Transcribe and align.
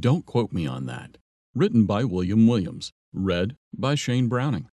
Don't 0.00 0.26
quote 0.26 0.52
me 0.52 0.66
on 0.66 0.86
that. 0.86 1.16
Written 1.54 1.86
by 1.86 2.04
William 2.04 2.46
Williams. 2.46 2.92
Read 3.12 3.56
by 3.72 3.94
Shane 3.94 4.28
Browning. 4.28 4.68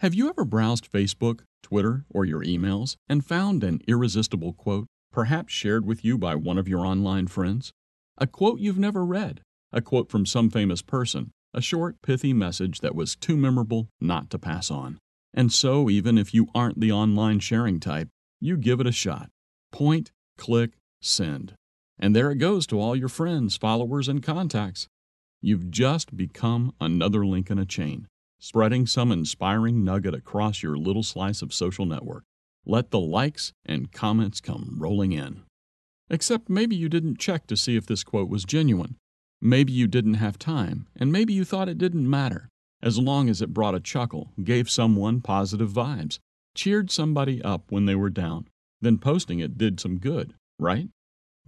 Have 0.00 0.14
you 0.14 0.28
ever 0.28 0.44
browsed 0.44 0.90
Facebook, 0.90 1.40
Twitter, 1.62 2.04
or 2.10 2.24
your 2.24 2.42
emails 2.42 2.96
and 3.08 3.24
found 3.24 3.62
an 3.62 3.80
irresistible 3.86 4.54
quote, 4.54 4.86
perhaps 5.12 5.52
shared 5.52 5.84
with 5.84 6.04
you 6.04 6.16
by 6.16 6.34
one 6.34 6.58
of 6.58 6.66
your 6.66 6.86
online 6.86 7.26
friends? 7.26 7.70
A 8.18 8.26
quote 8.26 8.60
you've 8.60 8.78
never 8.78 9.04
read, 9.04 9.42
a 9.72 9.80
quote 9.82 10.10
from 10.10 10.26
some 10.26 10.50
famous 10.50 10.82
person, 10.82 11.30
a 11.52 11.60
short, 11.60 11.96
pithy 12.02 12.32
message 12.32 12.80
that 12.80 12.94
was 12.94 13.14
too 13.14 13.36
memorable 13.36 13.88
not 14.00 14.30
to 14.30 14.38
pass 14.38 14.70
on. 14.70 14.98
And 15.32 15.52
so, 15.52 15.90
even 15.90 16.16
if 16.16 16.32
you 16.32 16.48
aren't 16.54 16.80
the 16.80 16.92
online 16.92 17.40
sharing 17.40 17.78
type, 17.78 18.08
you 18.40 18.56
give 18.56 18.80
it 18.80 18.86
a 18.86 18.92
shot. 18.92 19.28
Point, 19.70 20.12
click, 20.38 20.72
send. 21.00 21.54
And 21.98 22.14
there 22.14 22.30
it 22.30 22.36
goes 22.36 22.66
to 22.68 22.80
all 22.80 22.96
your 22.96 23.08
friends, 23.08 23.56
followers, 23.56 24.08
and 24.08 24.22
contacts. 24.22 24.88
You've 25.40 25.70
just 25.70 26.16
become 26.16 26.72
another 26.80 27.24
link 27.24 27.50
in 27.50 27.58
a 27.58 27.66
chain, 27.66 28.08
spreading 28.38 28.86
some 28.86 29.12
inspiring 29.12 29.84
nugget 29.84 30.14
across 30.14 30.62
your 30.62 30.76
little 30.76 31.02
slice 31.02 31.42
of 31.42 31.54
social 31.54 31.86
network. 31.86 32.24
Let 32.66 32.90
the 32.90 33.00
likes 33.00 33.52
and 33.64 33.92
comments 33.92 34.40
come 34.40 34.76
rolling 34.78 35.12
in. 35.12 35.42
Except 36.10 36.48
maybe 36.48 36.76
you 36.76 36.88
didn't 36.88 37.18
check 37.18 37.46
to 37.46 37.56
see 37.56 37.76
if 37.76 37.86
this 37.86 38.04
quote 38.04 38.28
was 38.28 38.44
genuine. 38.44 38.96
Maybe 39.40 39.72
you 39.72 39.86
didn't 39.86 40.14
have 40.14 40.38
time, 40.38 40.86
and 40.96 41.12
maybe 41.12 41.34
you 41.34 41.44
thought 41.44 41.68
it 41.68 41.78
didn't 41.78 42.08
matter, 42.08 42.48
as 42.82 42.98
long 42.98 43.28
as 43.28 43.42
it 43.42 43.54
brought 43.54 43.74
a 43.74 43.80
chuckle, 43.80 44.32
gave 44.42 44.70
someone 44.70 45.20
positive 45.20 45.70
vibes, 45.70 46.18
cheered 46.54 46.90
somebody 46.90 47.42
up 47.42 47.70
when 47.70 47.84
they 47.86 47.94
were 47.94 48.10
down, 48.10 48.48
then 48.80 48.98
posting 48.98 49.40
it 49.40 49.58
did 49.58 49.80
some 49.80 49.98
good, 49.98 50.34
right? 50.58 50.88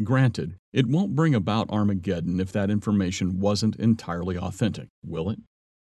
Granted, 0.02 0.56
it 0.72 0.86
won't 0.86 1.16
bring 1.16 1.34
about 1.34 1.70
Armageddon 1.70 2.38
if 2.38 2.52
that 2.52 2.70
information 2.70 3.40
wasn't 3.40 3.76
entirely 3.76 4.36
authentic, 4.36 4.88
will 5.04 5.30
it? 5.30 5.38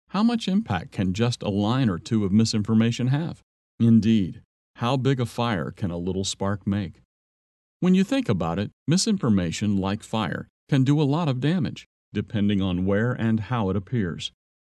How 0.10 0.22
much 0.24 0.48
impact 0.48 0.92
can 0.92 1.14
just 1.14 1.42
a 1.42 1.50
line 1.50 1.90
or 1.90 1.98
two 1.98 2.24
of 2.24 2.32
misinformation 2.32 3.08
have? 3.08 3.42
Indeed, 3.80 4.42
how 4.76 4.98
big 4.98 5.20
a 5.20 5.26
fire 5.26 5.72
can 5.72 5.90
a 5.90 5.98
little 5.98 6.24
spark 6.24 6.68
make? 6.68 7.02
When 7.80 7.96
you 7.96 8.04
think 8.04 8.30
about 8.30 8.60
it, 8.60 8.72
misinformation, 8.88 9.78
like 9.78 10.04
fire, 10.04 10.48
can 10.70 10.84
do 10.84 11.02
a 11.02 11.04
lot 11.04 11.28
of 11.28 11.40
damage, 11.40 11.88
depending 12.14 12.62
on 12.62 12.86
where 12.86 13.12
and 13.12 13.40
how 13.40 13.70
it 13.70 13.76
appears, 13.76 14.32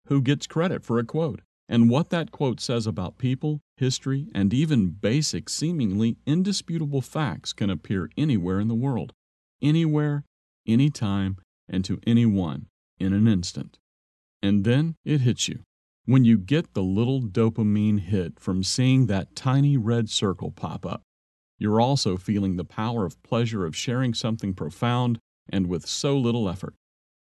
who 0.07 0.21
gets 0.21 0.47
credit 0.47 0.83
for 0.83 0.99
a 0.99 1.03
quote, 1.03 1.41
and 1.71 1.89
what 1.89 2.09
that 2.09 2.31
quote 2.31 2.59
says 2.59 2.85
about 2.85 3.17
people, 3.17 3.61
history, 3.77 4.27
and 4.35 4.53
even 4.53 4.89
basic, 4.89 5.47
seemingly 5.47 6.17
indisputable 6.25 7.01
facts 7.01 7.53
can 7.53 7.69
appear 7.69 8.09
anywhere 8.17 8.59
in 8.59 8.67
the 8.67 8.75
world, 8.75 9.13
anywhere, 9.61 10.25
anytime, 10.67 11.37
and 11.69 11.85
to 11.85 11.97
anyone 12.05 12.65
in 12.99 13.13
an 13.13 13.25
instant. 13.25 13.79
And 14.43 14.65
then 14.65 14.95
it 15.05 15.21
hits 15.21 15.47
you. 15.47 15.59
When 16.03 16.25
you 16.25 16.37
get 16.37 16.73
the 16.73 16.83
little 16.83 17.21
dopamine 17.21 18.01
hit 18.01 18.37
from 18.37 18.65
seeing 18.65 19.05
that 19.05 19.33
tiny 19.33 19.77
red 19.77 20.09
circle 20.09 20.51
pop 20.51 20.85
up, 20.85 21.03
you're 21.57 21.79
also 21.79 22.17
feeling 22.17 22.57
the 22.57 22.65
power 22.65 23.05
of 23.05 23.23
pleasure 23.23 23.65
of 23.65 23.77
sharing 23.77 24.13
something 24.13 24.53
profound 24.53 25.19
and 25.47 25.67
with 25.67 25.87
so 25.87 26.17
little 26.17 26.49
effort. 26.49 26.75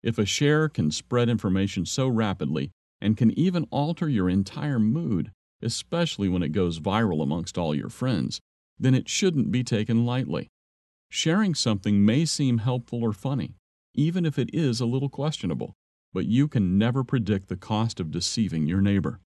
If 0.04 0.18
a 0.18 0.24
share 0.24 0.68
can 0.68 0.92
spread 0.92 1.28
information 1.28 1.84
so 1.84 2.06
rapidly 2.06 2.70
and 3.00 3.16
can 3.16 3.36
even 3.38 3.66
alter 3.70 4.08
your 4.08 4.28
entire 4.28 4.78
mood, 4.78 5.30
especially 5.62 6.28
when 6.28 6.42
it 6.42 6.50
goes 6.50 6.80
viral 6.80 7.22
amongst 7.22 7.58
all 7.58 7.74
your 7.74 7.88
friends, 7.88 8.40
then 8.78 8.94
it 8.94 9.08
shouldn't 9.08 9.50
be 9.50 9.64
taken 9.64 10.04
lightly. 10.04 10.48
Sharing 11.08 11.54
something 11.54 12.04
may 12.04 12.24
seem 12.24 12.58
helpful 12.58 13.02
or 13.02 13.12
funny, 13.12 13.54
even 13.94 14.26
if 14.26 14.38
it 14.38 14.50
is 14.52 14.80
a 14.80 14.86
little 14.86 15.08
questionable, 15.08 15.74
but 16.12 16.26
you 16.26 16.48
can 16.48 16.78
never 16.78 17.04
predict 17.04 17.48
the 17.48 17.56
cost 17.56 18.00
of 18.00 18.10
deceiving 18.10 18.66
your 18.66 18.80
neighbor. 18.80 19.20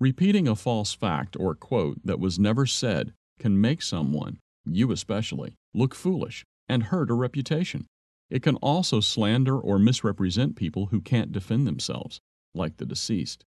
Repeating 0.00 0.48
a 0.48 0.56
false 0.56 0.92
fact 0.92 1.36
or 1.38 1.54
quote 1.54 1.98
that 2.04 2.18
was 2.18 2.38
never 2.38 2.66
said 2.66 3.12
can 3.38 3.60
make 3.60 3.80
someone, 3.80 4.38
you 4.66 4.90
especially, 4.90 5.54
look 5.72 5.94
foolish 5.94 6.44
and 6.68 6.84
hurt 6.84 7.10
a 7.10 7.14
reputation. 7.14 7.86
It 8.30 8.42
can 8.42 8.56
also 8.56 9.00
slander 9.00 9.58
or 9.58 9.78
misrepresent 9.78 10.56
people 10.56 10.86
who 10.86 11.00
can't 11.00 11.32
defend 11.32 11.66
themselves, 11.66 12.20
like 12.54 12.76
the 12.76 12.86
deceased. 12.86 13.44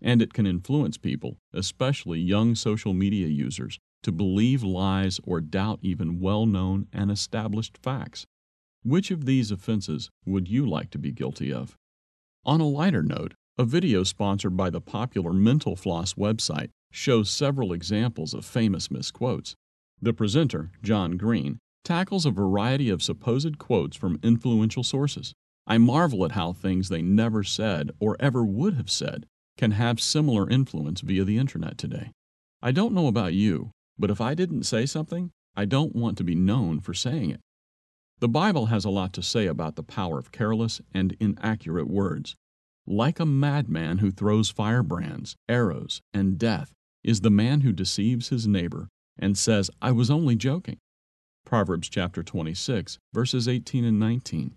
And 0.00 0.22
it 0.22 0.32
can 0.32 0.46
influence 0.46 0.96
people, 0.96 1.38
especially 1.52 2.20
young 2.20 2.54
social 2.54 2.94
media 2.94 3.26
users, 3.26 3.78
to 4.02 4.12
believe 4.12 4.62
lies 4.62 5.20
or 5.24 5.40
doubt 5.40 5.80
even 5.82 6.20
well 6.20 6.46
known 6.46 6.86
and 6.92 7.10
established 7.10 7.78
facts. 7.82 8.26
Which 8.84 9.10
of 9.10 9.24
these 9.24 9.50
offenses 9.50 10.10
would 10.24 10.48
you 10.48 10.64
like 10.68 10.90
to 10.90 10.98
be 10.98 11.10
guilty 11.10 11.52
of? 11.52 11.76
On 12.44 12.60
a 12.60 12.68
lighter 12.68 13.02
note, 13.02 13.34
a 13.58 13.64
video 13.64 14.04
sponsored 14.04 14.56
by 14.56 14.70
the 14.70 14.80
popular 14.80 15.32
Mental 15.32 15.74
Floss 15.74 16.14
website 16.14 16.70
shows 16.92 17.28
several 17.28 17.72
examples 17.72 18.32
of 18.32 18.44
famous 18.44 18.90
misquotes. 18.90 19.56
The 20.00 20.12
presenter, 20.12 20.70
John 20.82 21.16
Green, 21.16 21.58
tackles 21.84 22.24
a 22.24 22.30
variety 22.30 22.88
of 22.88 23.02
supposed 23.02 23.58
quotes 23.58 23.96
from 23.96 24.20
influential 24.22 24.84
sources. 24.84 25.32
I 25.70 25.76
marvel 25.76 26.24
at 26.24 26.32
how 26.32 26.54
things 26.54 26.88
they 26.88 27.02
never 27.02 27.44
said 27.44 27.90
or 28.00 28.16
ever 28.18 28.42
would 28.42 28.74
have 28.74 28.90
said 28.90 29.26
can 29.58 29.72
have 29.72 30.00
similar 30.00 30.48
influence 30.48 31.02
via 31.02 31.24
the 31.24 31.36
internet 31.36 31.76
today. 31.76 32.12
I 32.62 32.72
don't 32.72 32.94
know 32.94 33.06
about 33.06 33.34
you, 33.34 33.72
but 33.98 34.10
if 34.10 34.18
I 34.18 34.32
didn't 34.32 34.62
say 34.62 34.86
something, 34.86 35.30
I 35.54 35.66
don't 35.66 35.94
want 35.94 36.16
to 36.18 36.24
be 36.24 36.34
known 36.34 36.80
for 36.80 36.94
saying 36.94 37.30
it. 37.30 37.40
The 38.20 38.30
Bible 38.30 38.66
has 38.66 38.86
a 38.86 38.90
lot 38.90 39.12
to 39.12 39.22
say 39.22 39.46
about 39.46 39.76
the 39.76 39.82
power 39.82 40.18
of 40.18 40.32
careless 40.32 40.80
and 40.94 41.14
inaccurate 41.20 41.86
words. 41.86 42.34
Like 42.86 43.20
a 43.20 43.26
madman 43.26 43.98
who 43.98 44.10
throws 44.10 44.48
firebrands, 44.48 45.36
arrows, 45.50 46.00
and 46.14 46.38
death 46.38 46.72
is 47.04 47.20
the 47.20 47.30
man 47.30 47.60
who 47.60 47.72
deceives 47.72 48.30
his 48.30 48.46
neighbor 48.46 48.88
and 49.18 49.36
says, 49.36 49.70
I 49.82 49.92
was 49.92 50.10
only 50.10 50.34
joking. 50.34 50.78
Proverbs 51.44 51.90
chapter 51.90 52.22
26, 52.22 52.98
verses 53.12 53.46
18 53.46 53.84
and 53.84 54.00
19. 54.00 54.54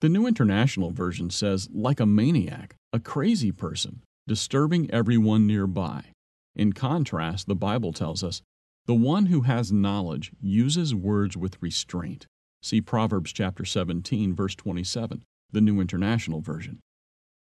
The 0.00 0.08
New 0.08 0.26
International 0.26 0.92
Version 0.92 1.28
says, 1.28 1.68
like 1.74 2.00
a 2.00 2.06
maniac, 2.06 2.74
a 2.90 2.98
crazy 2.98 3.52
person, 3.52 4.02
disturbing 4.26 4.90
everyone 4.90 5.46
nearby. 5.46 6.04
In 6.56 6.72
contrast, 6.72 7.46
the 7.46 7.54
Bible 7.54 7.92
tells 7.92 8.24
us, 8.24 8.40
the 8.86 8.94
one 8.94 9.26
who 9.26 9.42
has 9.42 9.70
knowledge 9.70 10.32
uses 10.40 10.94
words 10.94 11.36
with 11.36 11.60
restraint. 11.60 12.26
See 12.62 12.80
Proverbs 12.80 13.30
chapter 13.30 13.66
17, 13.66 14.34
verse 14.34 14.54
27, 14.54 15.22
the 15.52 15.60
New 15.60 15.80
International 15.82 16.40
Version. 16.40 16.80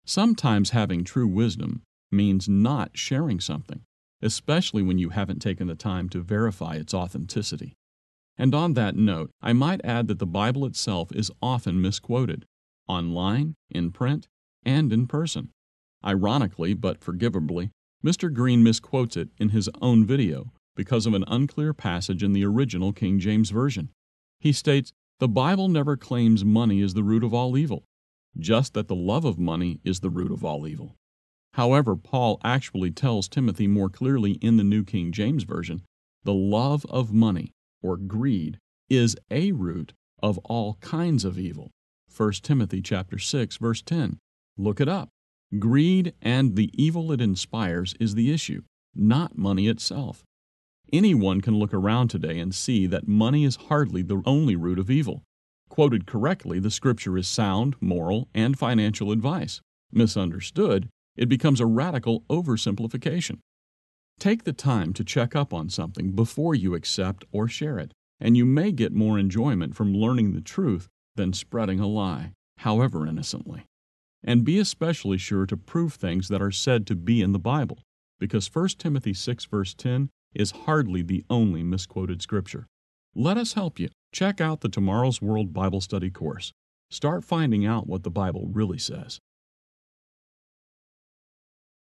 Sometimes 0.06 0.70
having 0.70 1.04
true 1.04 1.28
wisdom 1.28 1.82
means 2.10 2.48
not 2.48 2.92
sharing 2.94 3.38
something, 3.38 3.82
especially 4.22 4.80
when 4.80 4.96
you 4.98 5.10
haven't 5.10 5.40
taken 5.40 5.66
the 5.66 5.74
time 5.74 6.08
to 6.08 6.22
verify 6.22 6.76
its 6.76 6.94
authenticity. 6.94 7.74
And 8.38 8.54
on 8.54 8.74
that 8.74 8.96
note, 8.96 9.30
I 9.40 9.52
might 9.52 9.84
add 9.84 10.08
that 10.08 10.18
the 10.18 10.26
Bible 10.26 10.66
itself 10.66 11.10
is 11.12 11.30
often 11.40 11.80
misquoted 11.80 12.44
online, 12.88 13.54
in 13.70 13.90
print, 13.90 14.28
and 14.64 14.92
in 14.92 15.06
person. 15.06 15.50
Ironically, 16.04 16.74
but 16.74 17.02
forgivably, 17.02 17.70
Mr. 18.04 18.32
Green 18.32 18.62
misquotes 18.62 19.16
it 19.16 19.30
in 19.38 19.48
his 19.48 19.68
own 19.80 20.04
video 20.04 20.52
because 20.76 21.06
of 21.06 21.14
an 21.14 21.24
unclear 21.26 21.72
passage 21.72 22.22
in 22.22 22.32
the 22.32 22.44
original 22.44 22.92
King 22.92 23.18
James 23.18 23.50
Version. 23.50 23.88
He 24.38 24.52
states, 24.52 24.92
The 25.18 25.28
Bible 25.28 25.68
never 25.68 25.96
claims 25.96 26.44
money 26.44 26.80
is 26.80 26.94
the 26.94 27.02
root 27.02 27.24
of 27.24 27.32
all 27.32 27.56
evil, 27.56 27.84
just 28.38 28.74
that 28.74 28.86
the 28.86 28.94
love 28.94 29.24
of 29.24 29.38
money 29.38 29.80
is 29.82 30.00
the 30.00 30.10
root 30.10 30.30
of 30.30 30.44
all 30.44 30.66
evil. 30.66 30.94
However, 31.54 31.96
Paul 31.96 32.38
actually 32.44 32.90
tells 32.90 33.28
Timothy 33.28 33.66
more 33.66 33.88
clearly 33.88 34.32
in 34.32 34.58
the 34.58 34.64
New 34.64 34.84
King 34.84 35.10
James 35.10 35.44
Version 35.44 35.82
the 36.22 36.34
love 36.34 36.84
of 36.90 37.12
money 37.12 37.52
or 37.86 37.96
greed 37.96 38.58
is 38.88 39.16
a 39.30 39.52
root 39.52 39.92
of 40.20 40.38
all 40.38 40.74
kinds 40.80 41.24
of 41.24 41.38
evil. 41.38 41.70
1 42.14 42.32
Timothy 42.42 42.82
chapter 42.82 43.18
6 43.18 43.56
verse 43.58 43.80
10. 43.82 44.18
Look 44.58 44.80
it 44.80 44.88
up. 44.88 45.10
Greed 45.60 46.12
and 46.20 46.56
the 46.56 46.70
evil 46.74 47.12
it 47.12 47.20
inspires 47.20 47.94
is 48.00 48.14
the 48.14 48.32
issue, 48.32 48.62
not 48.94 49.38
money 49.38 49.68
itself. 49.68 50.24
Anyone 50.92 51.40
can 51.40 51.54
look 51.54 51.72
around 51.72 52.08
today 52.08 52.40
and 52.40 52.54
see 52.54 52.86
that 52.86 53.06
money 53.06 53.44
is 53.44 53.56
hardly 53.68 54.02
the 54.02 54.22
only 54.24 54.56
root 54.56 54.78
of 54.78 54.90
evil. 54.90 55.22
Quoted 55.68 56.06
correctly, 56.06 56.58
the 56.58 56.70
scripture 56.70 57.16
is 57.16 57.28
sound, 57.28 57.76
moral, 57.80 58.28
and 58.34 58.58
financial 58.58 59.12
advice. 59.12 59.60
Misunderstood, 59.92 60.88
it 61.16 61.28
becomes 61.28 61.60
a 61.60 61.66
radical 61.66 62.22
oversimplification. 62.30 63.38
Take 64.18 64.44
the 64.44 64.52
time 64.52 64.92
to 64.94 65.04
check 65.04 65.36
up 65.36 65.52
on 65.52 65.68
something 65.68 66.12
before 66.12 66.54
you 66.54 66.74
accept 66.74 67.24
or 67.32 67.48
share 67.48 67.78
it, 67.78 67.92
and 68.18 68.36
you 68.36 68.46
may 68.46 68.72
get 68.72 68.92
more 68.92 69.18
enjoyment 69.18 69.76
from 69.76 69.94
learning 69.94 70.32
the 70.32 70.40
truth 70.40 70.88
than 71.16 71.32
spreading 71.32 71.80
a 71.80 71.86
lie, 71.86 72.32
however 72.58 73.06
innocently. 73.06 73.64
And 74.24 74.44
be 74.44 74.58
especially 74.58 75.18
sure 75.18 75.46
to 75.46 75.56
prove 75.56 75.94
things 75.94 76.28
that 76.28 76.42
are 76.42 76.50
said 76.50 76.86
to 76.86 76.96
be 76.96 77.20
in 77.20 77.32
the 77.32 77.38
Bible, 77.38 77.78
because 78.18 78.52
1 78.52 78.68
Timothy 78.78 79.12
6, 79.12 79.44
verse 79.44 79.74
10 79.74 80.08
is 80.34 80.50
hardly 80.50 81.02
the 81.02 81.24
only 81.28 81.62
misquoted 81.62 82.22
scripture. 82.22 82.66
Let 83.14 83.36
us 83.36 83.52
help 83.52 83.78
you. 83.78 83.88
Check 84.12 84.40
out 84.40 84.62
the 84.62 84.68
Tomorrow's 84.68 85.20
World 85.20 85.52
Bible 85.52 85.80
Study 85.80 86.10
course. 86.10 86.52
Start 86.90 87.24
finding 87.24 87.66
out 87.66 87.86
what 87.86 88.02
the 88.02 88.10
Bible 88.10 88.48
really 88.50 88.78
says. 88.78 89.18